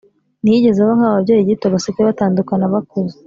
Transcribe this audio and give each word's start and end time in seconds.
ntiyigeze 0.41 0.79
aba 0.81 0.93
nka 0.97 1.07
ba 1.11 1.15
babyeyi 1.17 1.49
gito 1.49 1.65
basigaye 1.73 2.05
batandukana 2.09 2.65
bakuze, 2.73 3.15